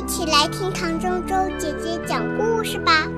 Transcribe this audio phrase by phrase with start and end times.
[0.00, 3.04] 一起来听唐周周姐姐讲故事吧。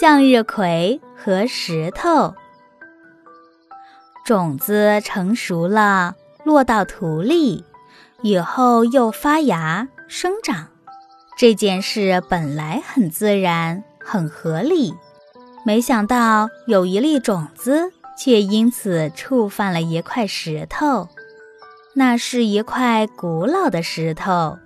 [0.00, 2.34] 向日葵和石头，
[4.24, 7.66] 种子成熟了，落到土里，
[8.22, 10.68] 以后又发芽生长。
[11.36, 14.94] 这件事本来很自然，很合理。
[15.66, 21.08] 没想到有一粒种子，却因此触犯了一块石头。
[21.94, 24.58] 那是一块古老的石头，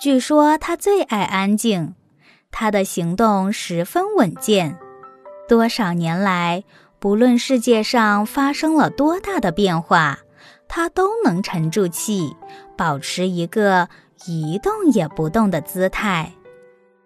[0.00, 1.94] 据说它最爱安静。
[2.50, 4.78] 它的行动十分稳健，
[5.46, 6.64] 多少年来，
[6.98, 10.20] 不论世界上发生了多大的变化，
[10.66, 12.34] 它都能沉住气，
[12.76, 13.90] 保持一个
[14.26, 16.32] 一动也不动的姿态。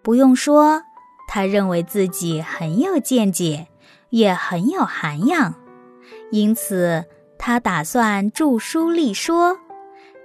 [0.01, 0.83] 不用说，
[1.27, 3.67] 他认为自己很有见解，
[4.09, 5.55] 也很有涵养，
[6.31, 7.03] 因此
[7.37, 9.57] 他打算著书立说。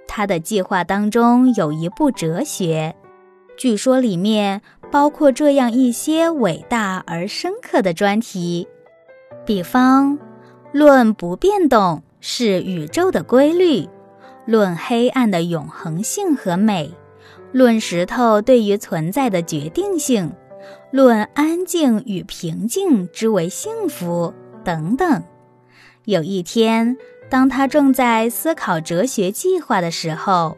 [0.07, 2.95] 他的计划当中有一部哲学。
[3.57, 8.67] 据说里面包括这样一些伟大而深刻的专题，
[9.45, 10.17] 比方，
[10.71, 13.89] 论不变动是宇宙的规律，
[14.45, 16.89] 论黑暗的永恒性和美，
[17.51, 20.31] 论石头对于存在的决定性，
[20.91, 24.33] 论安静与平静之为幸福
[24.63, 25.21] 等等。
[26.07, 26.95] 有一天，
[27.29, 30.55] 当他正在思考哲学计划的时候，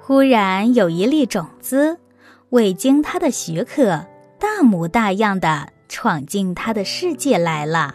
[0.00, 1.98] 忽然有一粒种子。
[2.50, 4.04] 未经他的许可，
[4.36, 7.94] 大模大样的闯进他的世界来了，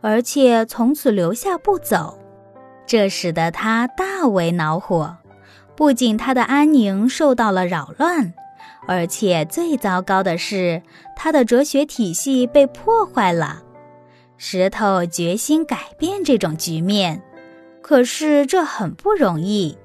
[0.00, 2.18] 而且从此留下不走，
[2.84, 5.18] 这使得他大为恼火。
[5.76, 8.34] 不仅他的安宁受到了扰乱，
[8.88, 10.82] 而且最糟糕的是，
[11.14, 13.62] 他的哲学体系被破坏了。
[14.40, 17.20] 石头决心改变这种局面，
[17.82, 19.76] 可是这很不容易。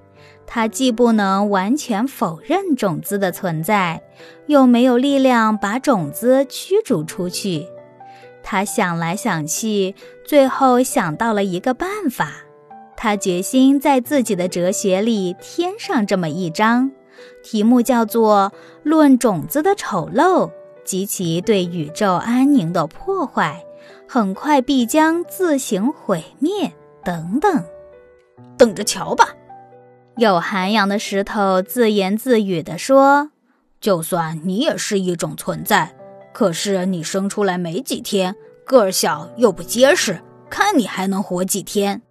[0.45, 4.03] 他既不能完全否认种子的存在，
[4.45, 7.65] 又没有力量把种子驱逐出去。
[8.43, 12.33] 他想来想去，最后想到了一个办法。
[12.95, 16.91] 他决心在自己的哲学里添上这么一章，
[17.41, 18.51] 题目叫做
[18.83, 20.51] 《论种子的丑陋
[20.85, 23.65] 及其对宇宙安宁的破坏，
[24.13, 26.67] 很快必将自行毁灭》
[27.03, 27.63] 等等。
[28.59, 29.29] 等着瞧吧。
[30.17, 33.31] 有涵养的石头自言自语地说
[33.81, 35.95] ：“就算你也是一种存在，
[36.31, 38.35] 可是你生出来没几天，
[38.65, 42.03] 个儿小又不结实，看你还能活几天。”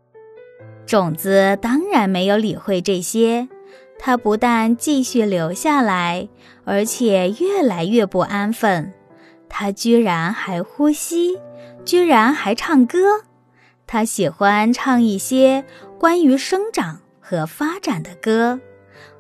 [0.84, 3.48] 种子当然没有理会这些，
[3.96, 6.28] 它不但继续留下来，
[6.64, 8.92] 而且越来越不安分。
[9.48, 11.38] 它居然还呼吸，
[11.84, 13.22] 居然还唱歌。
[13.86, 15.64] 他喜欢唱一些
[15.98, 17.00] 关于生长。
[17.24, 18.60] 和发展的歌，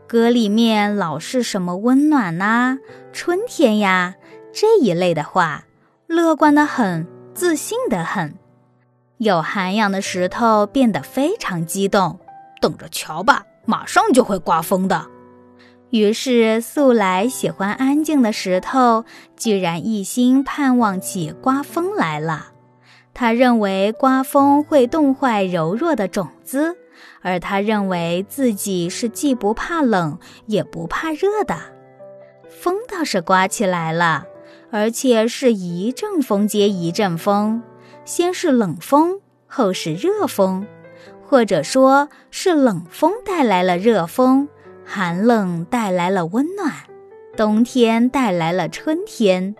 [0.06, 2.78] 歌里面老是什么温暖呐、
[3.10, 4.16] 春天呀
[4.52, 5.64] 这一类的话，
[6.08, 8.34] 乐观的很，自信的很。
[9.16, 12.18] 有涵养的石头变得非常激动，
[12.60, 15.06] 等着瞧吧，马上就会刮风的。
[15.88, 19.06] 于是，素来喜欢安静的石头，
[19.38, 22.51] 居然一心盼望起刮风来了。
[23.14, 26.76] 他认为刮风会冻坏柔弱的种子。
[27.20, 31.56] 而他认为自己是既不怕冷也不怕热的，
[32.48, 34.26] 风倒是刮起来了，
[34.70, 37.62] 而且是一阵风接一阵风，
[38.04, 40.66] 先是冷风，后是热风，
[41.24, 44.48] 或者说是冷风带来了热风，
[44.84, 46.72] 寒冷带来了温暖，
[47.36, 49.54] 冬天带来了春天，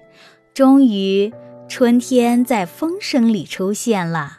[0.53, 1.33] 终于
[1.69, 4.39] 春天在风声里出现了。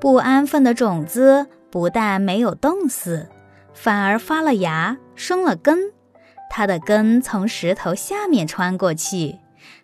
[0.00, 1.46] 不安分的种子。
[1.70, 3.28] 不但没有冻死，
[3.74, 5.92] 反而发了芽，生了根。
[6.48, 9.38] 它的根从石头下面穿过去，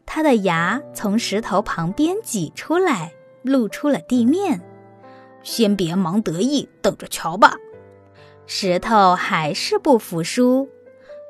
[0.06, 4.62] 它的芽从石头旁边挤出来，露出了地面。
[5.42, 7.53] 先别忙得意，等着瞧吧。
[8.47, 10.71] 石头还是不服输，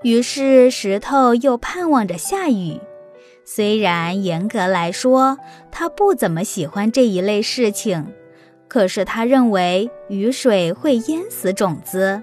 [0.04, 2.80] 于是石头又盼望着下雨。
[3.44, 5.38] 虽然严格来说，
[5.70, 8.12] 他不怎么喜欢这一类事情。
[8.66, 12.22] 可是他认为雨水会淹死种子，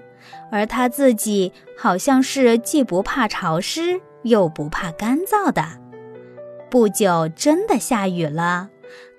[0.50, 5.64] 而他自己好像是既不怕潮湿又不怕干燥的。
[6.68, 8.68] 不久，真的下雨了，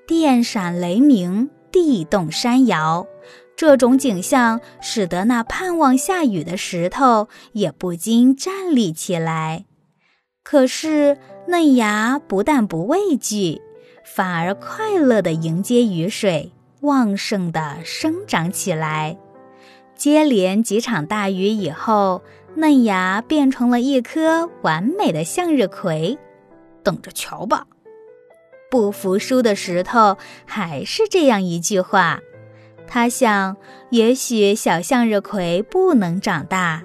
[0.05, 3.07] 电闪雷鸣，地动山摇。
[3.55, 9.65] 这种景象使得那盼望下雨的石头也不禁站立起来。
[10.43, 11.17] 可是
[11.47, 13.61] 嫩芽不但不畏惧，
[14.05, 16.51] 反而快乐地迎接雨水。
[16.81, 19.17] 旺盛地生长起来。
[19.95, 22.21] 接连几场大雨以后，
[22.55, 26.19] 嫩芽变成了一颗完美的向日葵。
[26.83, 27.67] 等着瞧吧！
[28.69, 32.19] 不服输的石头还是这样一句话。
[32.85, 33.55] 他想，
[33.91, 36.83] 也许小向日葵不能长大。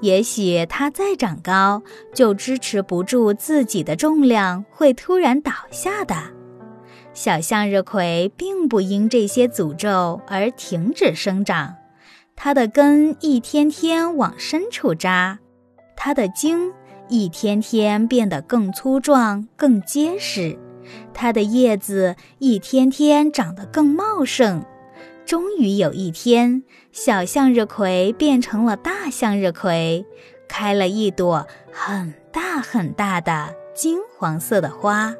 [0.00, 1.82] 也许它再长高，
[2.14, 6.14] 就支持不住自己的重量，会突然倒下的。
[7.14, 11.74] 小向日葵并不因这些诅咒而停止生长，
[12.36, 15.38] 它的根一天天往深处扎，
[15.96, 16.70] 它的茎
[17.08, 20.58] 一天天变得更粗壮、更结实，
[21.14, 24.62] 它的叶子一天天长得更茂盛。
[25.26, 26.62] 终于有一天，
[26.92, 30.06] 小向日葵变成了大向日葵，
[30.48, 35.16] 开了一朵很大很大的金黄色的花。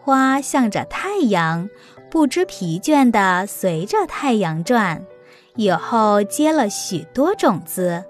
[0.00, 1.68] 花向着太阳，
[2.10, 5.04] 不知疲倦地随着太阳转。
[5.56, 8.04] 以后结了许多种子，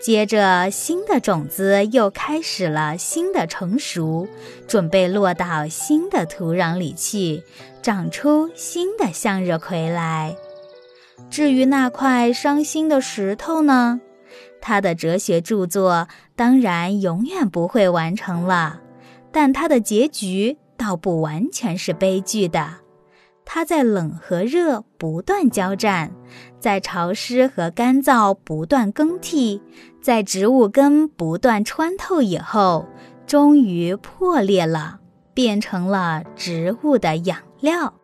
[0.00, 4.26] 接着新的种子又开始了新的成熟，
[4.66, 7.44] 准备落到新的土壤里去，
[7.80, 10.34] 长出新的向日葵来。
[11.30, 14.00] 至于那块伤心的石头呢？
[14.60, 18.80] 他的哲学著作当然永远不会完成了，
[19.30, 22.68] 但他的结局倒不完全是悲剧的。
[23.44, 26.10] 他在冷和热不断交战，
[26.60, 29.62] 在潮湿和干燥不断更替，
[30.02, 32.86] 在植物根不断穿透以后，
[33.26, 34.98] 终于破裂了，
[35.32, 37.94] 变成了植物的养料。